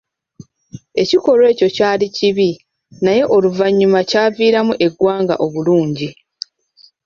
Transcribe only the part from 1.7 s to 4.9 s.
kyali kibi, naye oluvannyuma kyaviiramu